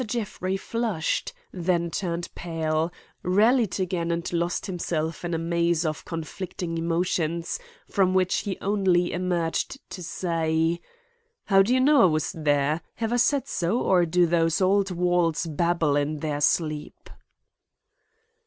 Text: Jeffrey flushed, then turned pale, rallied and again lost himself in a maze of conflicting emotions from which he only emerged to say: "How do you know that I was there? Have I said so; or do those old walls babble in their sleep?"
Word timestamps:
Jeffrey 0.07 0.57
flushed, 0.57 1.31
then 1.51 1.91
turned 1.91 2.27
pale, 2.33 2.91
rallied 3.21 3.73
and 3.73 3.79
again 3.83 4.23
lost 4.31 4.65
himself 4.65 5.23
in 5.23 5.35
a 5.35 5.37
maze 5.37 5.85
of 5.85 6.05
conflicting 6.05 6.75
emotions 6.75 7.59
from 7.85 8.15
which 8.15 8.37
he 8.39 8.57
only 8.61 9.13
emerged 9.13 9.77
to 9.91 10.01
say: 10.01 10.81
"How 11.45 11.61
do 11.61 11.71
you 11.71 11.79
know 11.79 11.99
that 11.99 12.03
I 12.05 12.05
was 12.05 12.31
there? 12.31 12.81
Have 12.95 13.13
I 13.13 13.17
said 13.17 13.47
so; 13.47 13.79
or 13.79 14.07
do 14.07 14.25
those 14.25 14.59
old 14.59 14.89
walls 14.89 15.45
babble 15.45 15.95
in 15.95 16.17
their 16.17 16.41
sleep?" 16.41 17.07